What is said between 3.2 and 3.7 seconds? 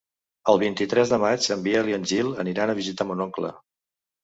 oncle.